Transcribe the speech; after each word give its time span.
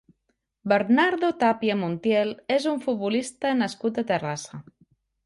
Bernardo 0.71 1.27
Tapia 1.43 1.75
Montiel 1.81 2.31
és 2.55 2.65
un 2.71 2.81
futbolista 2.87 3.53
nascut 3.61 4.01
a 4.01 4.07
Terrassa. 4.15 4.65